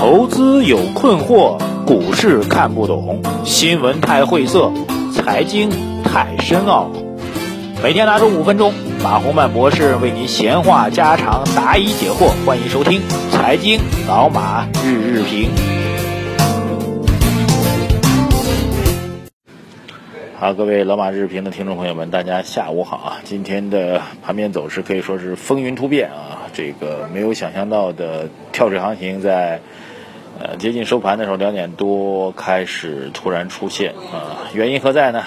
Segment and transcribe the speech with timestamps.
[0.00, 4.72] 投资有困惑，股市看不懂，新闻太晦涩，
[5.12, 5.68] 财经
[6.02, 6.90] 太深奥。
[7.82, 12.30] 每天拿出五分钟，马洪曼博士为您闲话家常，答疑解惑。
[12.46, 13.78] 欢迎收听《财经
[14.08, 15.50] 老马日日评》。
[20.38, 23.18] 好，各位老马日评的听众朋友们，大家下午好啊！
[23.24, 29.60] 今天的盘面走势可以说是风云突变啊，这个没有想象到的跳水行情在
[30.40, 35.22] 呃接近收盘的时候两点多开始突然出现啊，原因何在呢？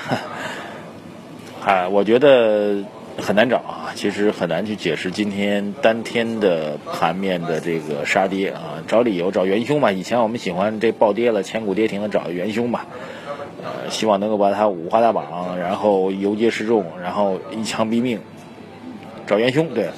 [1.63, 2.83] 啊，我觉得
[3.21, 9.91] 很难找啊，其实很难去解释今天当天的盘面的这个杀跌啊，找理由找元凶嘛。
[9.91, 12.81] 以前我们喜欢这暴跌了，千股跌停了，找元凶嘛。
[13.63, 18.19] 呃，希望能够把它五花大绑，然后游街示众，然后一枪毙命，
[19.27, 19.73] 找元凶。
[19.73, 19.89] 对，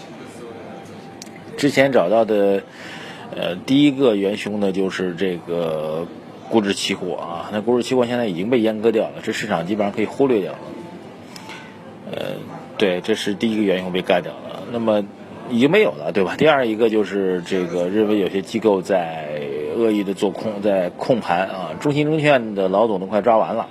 [1.57, 2.61] 之前找到的，
[3.35, 6.07] 呃，第一个元凶呢，就是这个
[6.49, 7.49] 股指期货啊。
[7.51, 10.59] 那股指期货现在已经被阉割掉了，这市场基本上可以忽略掉了。
[12.11, 12.17] 呃，
[12.77, 14.63] 对，这是第一个元凶被干掉了。
[14.71, 15.03] 那么
[15.49, 16.35] 已经没有了，对吧？
[16.37, 19.25] 第二一个就是这个认为有些机构在。
[19.75, 21.71] 恶意的做空，在控盘啊！
[21.81, 23.67] 中信证券的老总都快抓完了，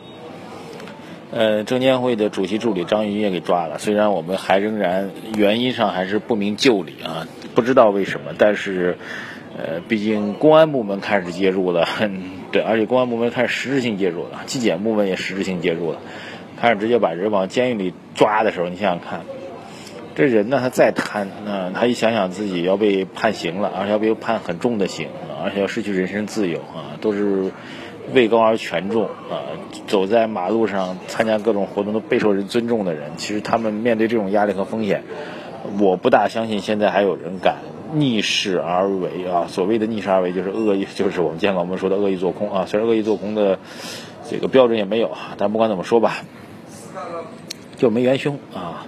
[1.31, 3.79] 呃，证监会的主席助理张云也给抓了。
[3.79, 8.99] 虽然我们还仍然原因上还是不明就里啊，不知道为什么，但是，
[9.57, 11.87] 呃，毕竟公安部门开始介入了，
[12.53, 15.99] 对，而且公安部门开始实质性介入了，纪检部门也实质性介入了，
[16.61, 19.21] 开始直接把人往监狱里抓的时候，你想想看，
[20.15, 25.09] 这人呢，他再贪，那他一想想自己要被判刑了，而且要被判很重的刑。
[25.45, 27.51] 而且要失去人身自由啊，都是
[28.15, 29.45] 位高而权重啊，
[29.87, 35.03] 走在马路上参加各种活动都备受人尊重的人，其实他们面对这种压力和风险，
[35.81, 37.57] 我不大相信现在还有人敢
[37.93, 39.47] 逆势而为啊。
[39.49, 42.67] 所谓的逆势而为，就是恶意， 就是我们见过我们说的恶意做空啊。
[42.67, 43.59] 虽然恶意做空的
[44.31, 46.19] 这个标准也没有，但不管怎么说吧，
[47.77, 48.87] 就没元凶啊。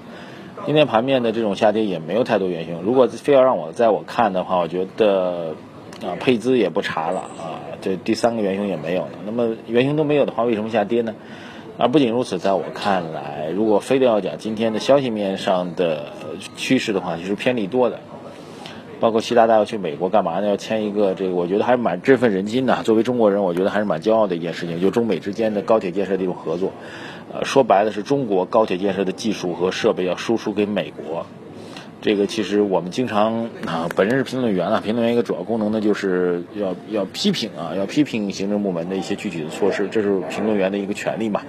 [0.66, 2.82] 今天盘面的这种下跌也没有太多元凶。
[2.82, 5.54] 如果非要让我在我看的话，我觉得。
[5.96, 9.12] 啊，配资也不查了啊，这第三个元凶也没有了。
[9.24, 11.14] 那么元凶都没有的话，为什么下跌呢？
[11.78, 16.06] 而不仅如此，在我看来，如果非得要讲今天的消息面上的
[16.56, 18.00] 趋势的话，其实偏利多的。
[18.98, 20.46] 包括习大大要去美国干嘛呢？
[20.48, 22.82] 要签一个这个，我觉得还是蛮振奋人心的。
[22.82, 26.72] 作为中国人，我觉得还是蛮骄傲的一件事情，就中美之间的高铁建设的一种合作。
[27.30, 31.26] 呃，说白了是中国高铁建设的技术和设备要输出给美国。
[32.02, 34.80] 这个其实我们经常啊，本人是评论员了。
[34.80, 41.42] 评论员一个主要功能呢，就是要要批评啊，要批评行政部门的一些具体的措施，这是评论员的一个权利嘛。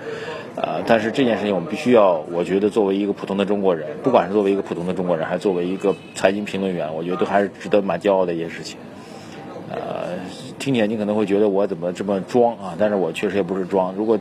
[0.55, 8.79] 呃，但是这件事情我们必须要，我觉得作为一个普通的中国人，不管是作为一个普通的中国人，还是作为一个财经评论员，我觉得都还是值得蛮骄傲的一件事情。
[9.69, 10.17] 呃，
[10.57, 12.73] 听起来你可能会觉得我怎么这么装啊？
[12.79, 13.93] 但是我确实也不是装。
[13.93, 14.17] 如果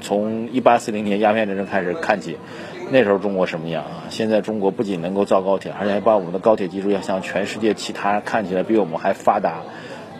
[0.00, 2.36] 从一八四零年鸦片战争开始看起。
[2.88, 4.04] 那时候中国什么样啊？
[4.10, 9.62] 现在中国不仅能够造高铁，而且还把我们的高铁技术要向全世界其他看起来比我们还发达，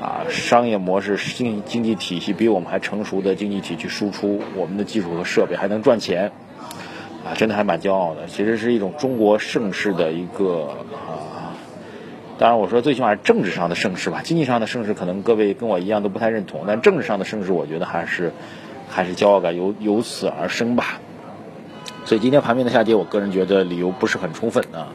[0.01, 6.33] 啊，商业模式、经经济体系比我们还成熟的经济体去输出我们的技术和设备，还能赚钱，
[7.25, 8.27] 啊，真的还蛮骄傲的。
[8.27, 11.55] 其实是一种中国盛世的一个啊，
[12.37, 18.33] 当然我说最起码是政治上的盛世吧，经济上的盛世可能各位跟我一样都不太认同，但政治上的盛世，我觉得还是
[18.89, 21.01] 还是骄傲感由由此而生吧。
[22.07, 24.95] 所以今天盘面的下跌，我个人觉得理由不是很充分啊，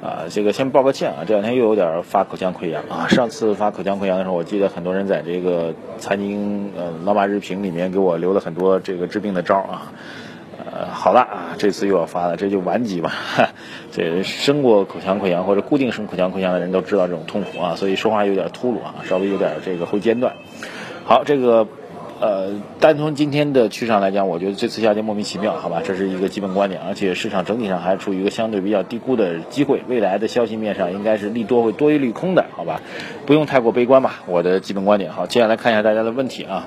[0.00, 3.08] 啊，这个先报个歉啊，这两天又有点发口腔溃疡啊。
[3.08, 9.92] 上次发口腔溃疡的时候，我记得很多人在这个财经呃老马日评里面给我留了很多这个治病的招啊，
[10.64, 13.12] 呃，好了啊，这次又要发了，这就顽疾吧。
[13.90, 20.34] 这生过口腔溃疡或者固定生口腔溃疡的人都知道这种痛苦啊，所以说话有点秃噜啊，稍微有点这个会间断。
[21.04, 21.66] 好，这个。
[22.20, 32.80] 呃，单从今天的趋势上来讲，我觉得这次下跌莫名其妙，好吧，这是一个基本观点，而且市场整体上还处于一个相对比较低估的机会，未来的消息面上应该是利多会多于利空的，好吧，
[33.26, 35.12] 不用太过悲观吧，我的基本观点。
[35.12, 36.66] 好，接下来看一下大家的问题啊。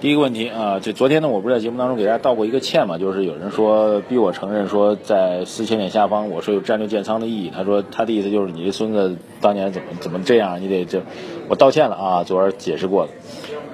[0.00, 11.02] 第一个问题啊，就昨天呢，我不是在节目当中给大家道过一个歉嘛，就是有人说逼我承认说在四千点下方我说有战略建仓的意义，他说他的意思就是你这孙子当年怎么怎么这样，你得这，
[11.48, 13.10] 我道歉了啊，昨儿解释过了。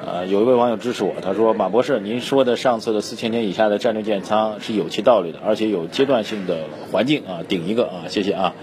[0.06, 6.60] 呃，有一位网友支持我，他说马博士，您说的上次的四千点以下的战略建仓是有其道理的，而且有阶段性的
[6.90, 8.54] 环境啊，顶一个啊，谢谢啊，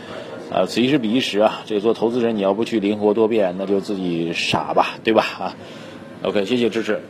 [0.52, 5.56] 啊，此一时彼一时啊，这做投资人你要不去灵活多变，那就自己傻吧，对吧啊
[6.24, 7.02] ？OK，谢谢支持。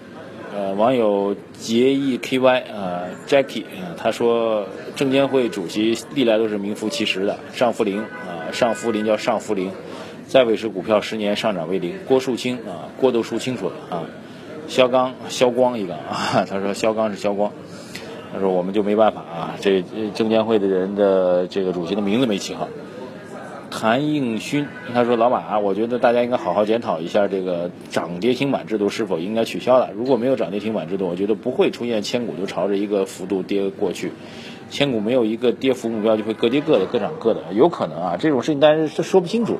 [0.54, 9.72] 呃，网友杰 E K Y 啊，Jackie 啊，他说证监会主席历来都是名副其实的上福林啊，上福林叫上福林，
[10.28, 11.94] 再维持股票十年上涨为零。
[12.06, 14.04] 郭树清啊，郭都说清楚了啊。
[14.68, 17.54] 肖刚，肖光一个啊， 他说肖刚是肖光，
[18.34, 19.82] 他说我们就没办法啊，这
[20.14, 22.68] 证监会的人的这个主席的名字没起好。
[23.72, 29.90] 谭应勋他说：“老马，我觉得大家应该好好检讨一下这个涨跌停板制度是否应该取消了。
[29.96, 34.12] 如果没有涨跌停板制度，我觉得不会出现千股就朝着一个幅度跌过去。
[34.70, 37.42] 千股没有一个跌幅目标，就会各跌各的，各涨各的。
[37.54, 39.58] 有可能啊，这种事情但是说不清楚。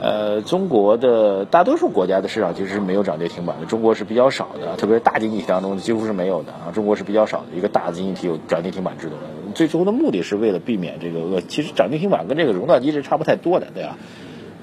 [0.00, 6.70] 呃，中国的大多数国家的市场其实是没有涨跌停板的，中国是比较少的，特别是大经济体当中几乎是没有的啊。
[6.74, 9.14] 中国是比较少的一个大经济体有涨跌停板制度。”
[9.58, 13.98] 最终的目的是为了避免这个恶，其实涨跌停板跟这个熔断机制差不太多的，对吧？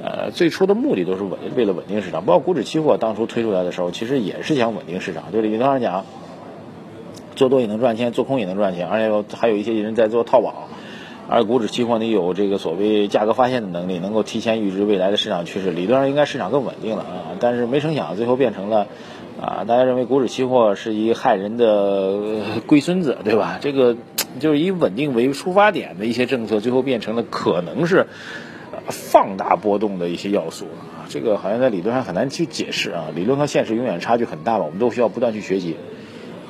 [0.02, 2.24] 呃，最初的目的都是稳，为了稳定市场。
[2.24, 5.26] 包括股指期货当初推出来的时候，其实也是想稳定市场。
[5.34, 6.06] 对理论上讲，
[7.36, 10.70] 做多也能赚钱，做空也能赚钱，而且还有一些人在做套保。
[11.28, 15.72] 而股指期货呢，有这个所谓价格发现的能力，能够提前预知未来的市场趋势。
[15.72, 18.88] 理论上应该市场更稳定了啊，但是没成想最后变成了
[19.42, 23.60] 啊，大家认为股指期货是一害人的龟孙子，对吧？
[23.60, 23.98] 这个。
[24.40, 28.08] 就是以稳定为出发点的一些政策，最后变成了可能是
[28.90, 31.08] 放大波动的一些要素啊。
[31.08, 34.66] 这个好像在理论上很难去解释啊，理论和现实永远差距很大吧。
[34.66, 35.78] 我们都需要不断去学习。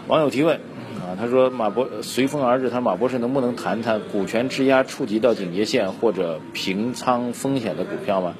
[0.07, 0.57] 网友提问
[0.95, 8.35] 啊，他说马博随风而至，他说马博士能不能谈谈股权质押触及到警戒线或者平仓风险的股票吗？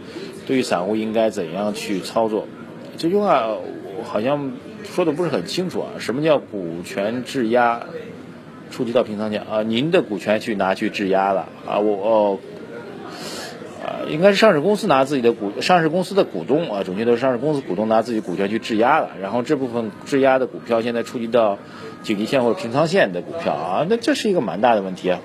[0.48, 2.48] 对于散户应该怎样去操作？
[2.98, 4.54] 这句话我好像
[4.84, 5.88] 说的不是很清楚啊。
[6.00, 7.88] 什么叫股权质押？
[8.72, 12.40] 触及到平仓线啊，您的股权去拿去质押了啊，我哦，
[13.84, 21.58] 啊，应该是上市公司拿自己的股，上市公司的股东啊，准确的上市公司股东拿自己股权去质押了，然后这部分质押的股票现在触及到
[22.04, 25.20] 紧急线或者平仓线的股票啊，那这是一个蛮大的问题啊。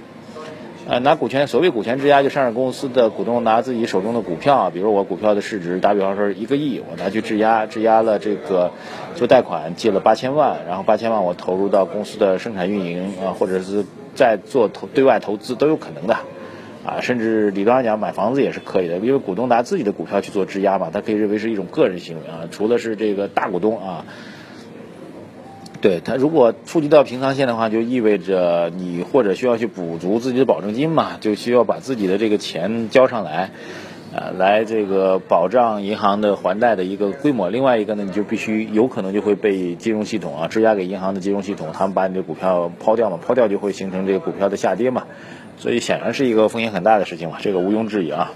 [0.90, 8.72] 呃，拿股权，所谓股权质押，就上市公司的股东拿自己手中的股票，比如我股票的市值，打比方说一个亿，我拿去质押，质押了这个
[9.14, 13.84] 做贷款借了八千万，然后八千万我投入到公司的生产运营啊，或者是
[14.16, 16.14] 在做投对外投资都有可能的，
[16.84, 24.06] 啊，甚至理论上讲买房子也是可以的，因为股东拿自己的股票去做质押嘛，他可以认为是一种个人行为啊，除了是这个大股东啊。
[25.80, 33.50] 对他，如果触及到平仓线的话，就意味着你或者需要去补足自己的保证金嘛，就需要把自己的这个钱交上来，
[34.14, 37.48] 啊，来这个保障银行的还贷的一个规模。
[37.48, 45.04] 另外一个呢，你就必须有可能就会被金融系统啊质押给银行的金融系统，他们把你的股票抛掉嘛，抛掉就会形成这个股票的下跌嘛，
[45.56, 48.32] 所以显然是一个风险很大的事情嘛，这个毋庸置疑啊。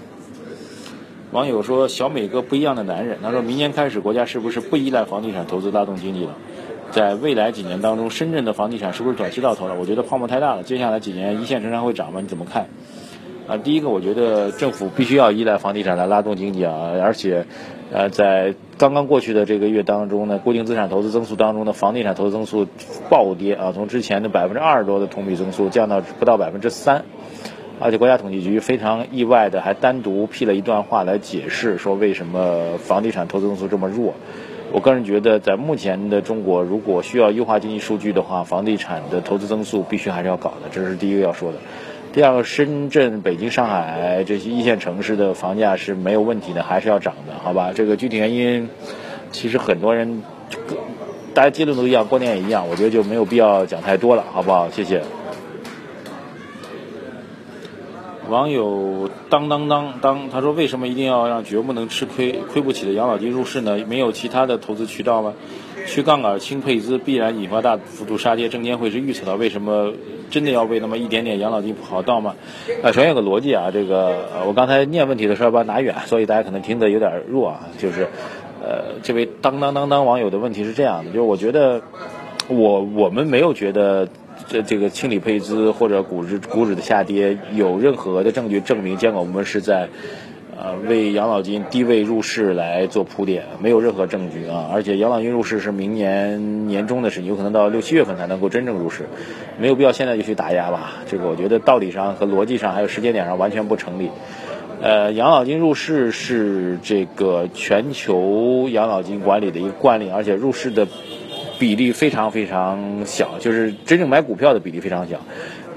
[1.31, 6.35] 网友说小美哥不一样的男人，他说明年开始国家是不是不依赖房地产投资拉动经济了？
[6.95, 9.75] 在未来几年当中，深圳的房地产是不是短期到头了？
[9.77, 10.63] 我觉得泡沫太大了。
[10.63, 12.21] 接下来几年一线城商会涨吗？
[12.21, 12.67] 你怎么看？
[13.49, 17.47] 啊，第一个，我觉得政府必须要依赖房地产来拉动经济啊，而且，
[17.91, 22.65] 呃，在刚刚过去的这个月当中呢，固定资产投资增速当中的房地产投资增速
[23.09, 27.03] 暴跌啊，从之前的百分之二十多的同比增速降到不到百分之三，
[27.81, 34.13] 而且国家统计局非常意外的还单独辟了一段话来解释说为什么房地产投资增速这么弱。
[34.75, 41.59] 我个人觉得，在目前的中国，如果需要优化经济数据的话，房地产的投资增速必须还是要搞的，这是第一个要说的。
[42.11, 47.71] 第二个，深圳、北京、上海这些一线城市的房价是没有问题的，还是要涨的，好吧？
[47.73, 48.69] 这个具体原因，
[49.31, 50.23] 其实很多人，
[51.33, 54.69] 大家结论都一样，观点也一样，我觉得就没有必要讲太多了，好不好？
[54.69, 55.01] 谢谢。
[58.29, 63.77] 网友当当当当，他说：“为什么一定要让绝不能吃亏、亏不起的养老金入市呢？
[63.87, 65.33] 没有其他的投资渠道吗？
[65.85, 68.49] 去杠杆、轻配资必然引发大幅度杀跌。
[68.49, 69.93] 证监会是预测到，为什么
[70.31, 72.35] 真的要为那么一点点养老金不好道吗？”
[72.83, 77.67] 啊，首先有个逻辑啊，这个我刚才念问题的时候把它拿远，所以大家可能听得有点弱啊。
[77.77, 78.07] 就是，
[78.61, 81.81] 呃，这位当当当当网友的问题是这样的，就是我觉得，
[82.47, 84.07] 我我们没有觉得。
[84.47, 89.89] 这这个清理配资或者股指股指的下跌，有任何的证据证明监管部门是在，
[90.55, 93.43] 呃，为养老金低位入市来做铺垫？
[93.59, 94.69] 没有任何证据啊！
[94.71, 99.05] 而且养老金入市是明年年中的事情，有可能到六七月份才能够真正入市，
[99.59, 100.93] 没有必要现在就去打压吧？
[101.07, 104.09] 这个我觉得道理上和逻辑上还有时间点上完全不成立。
[104.81, 110.87] 呃，养老金入市是这个全球养老金管理的一个惯例，而且入市的。
[111.59, 115.17] 比例非常非常小，就是真正买股票的比例非常小，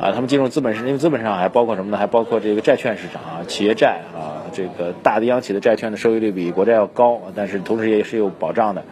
[0.01, 1.97] 啊，他们进入资本市场，因为资本市场还包括什么呢？
[1.97, 8.85] 还包括这个债券市场啊，企业债啊，这个大的央企的债券的收益率比国债要高，但是同时也是有保障的，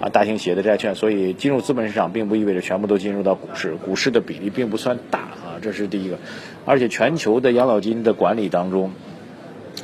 [0.00, 6.18] 啊，大型企业的债券，所以进入资本市场并不意味着全部都进入到股市，股市的比例并不算大啊，这是第一个，
[6.64, 8.92] 而且全球的养老金的管理当中。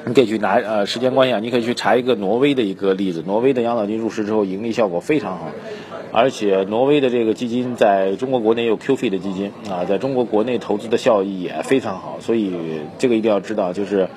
[0.06, 3.22] 你可以去拿呃，时间关系啊，你可以去查一个挪威的一个例子。
[3.26, 5.50] 挪威的养老金入市之后，盈利效果非常好，
[6.12, 12.18] 而且挪威的这个基金在中国国内也有 QF 的基金啊，在中国国内投资的效益也非常好。
[12.20, 12.52] 所以
[12.98, 14.08] 这个一定要知道，就是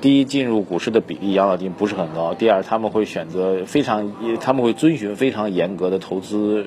[0.00, 6.66] 第一，进入股市的比例养老金不是很高；第二，他们会选择非常，他们会遵循非常严格的投资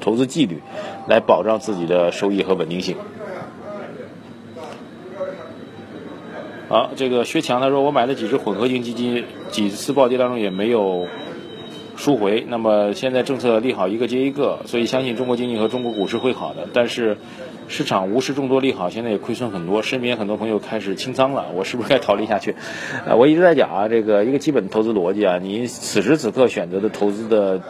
[0.00, 0.58] 投资纪律，
[1.08, 2.96] 来保障自己的收益和稳定性。
[6.68, 11.06] 好，这个薛强他说，我买了几只混合型基金，几次暴跌当中也没有
[12.00, 12.46] 赎回。
[12.48, 16.66] 那么现在政策利好一个接一个，所以相信中国经济和中国股市会好的。
[16.72, 17.18] 但是
[17.68, 22.56] 市场无视众多利好，现在也亏损很多，身边很多朋友开始清仓了，我是不是该逃离下去？
[23.06, 27.60] 呃，我一直在讲啊，这个一个基本的投资逻辑啊，你此时此刻选择的投资的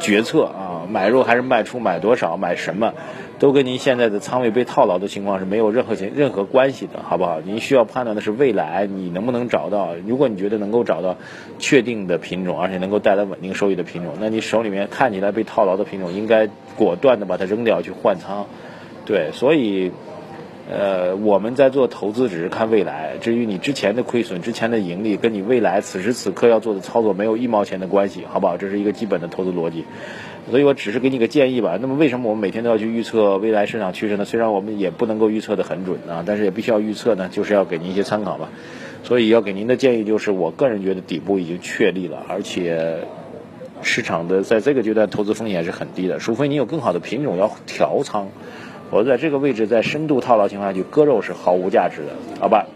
[0.00, 0.63] 决策啊，
[0.94, 2.94] 买入还是卖出，买多少，买什么？
[3.40, 7.40] 都跟您现在的仓位被套牢的情况是没有任何任何关系的，好不好？
[7.40, 9.96] 您需要判断的是未来你能不能找到。
[10.06, 11.16] 如果你觉得能够找到
[11.58, 18.46] 确定的品种，而且能够带来稳定收益的品种，那你手里面看起来被套牢的品种，应该果断的把它扔掉去换仓。
[19.04, 19.90] 对，所以，
[20.70, 28.56] 呃，我们在做投资只是看未来，至于你之前的亏损、之前的盈利，跟你未来此时此刻要做的操作没有一毛钱的关系，好不好？
[28.56, 29.84] 这是一个基本的投资逻辑。
[30.50, 31.78] 所以我只是给你个建议吧。
[31.80, 34.24] 那么为什么我们每天都要去预测未来市场趋势呢？
[34.24, 38.48] 虽然我们也不能够预测的很准啊，但是也必须要预测呢，就是要给您一些参考吧。
[39.02, 43.06] 所以要给您的建议就是，我个人觉得底部已经确立了，而且
[43.82, 48.28] 市场的在这个阶段投资风险是很低的，除非你有更好的品种要调仓，
[48.94, 52.66] 我在这个位置在深度套牢情况下去割肉是毫无价值的，好吧？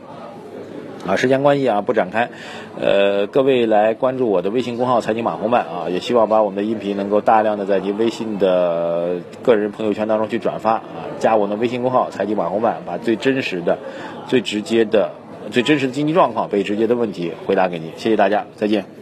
[1.06, 2.30] 啊，时间关系啊，不展开。
[2.76, 10.82] 呃，各位来关注我的微信公号“财经马红漫”啊，也希望把我们的音频能够大量的在您微信的个人朋友圈当中去转发啊，
[11.20, 13.78] 加我的微信公号“财经马红漫”，把最真实的、
[14.26, 15.12] 最直接的、
[15.52, 17.92] 最真实的经济状况、被直接的问题回答给您。
[17.96, 18.97] 谢谢大家，再见。